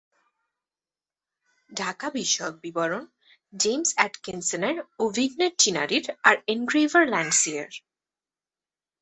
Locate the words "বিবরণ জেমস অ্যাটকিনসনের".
2.61-4.77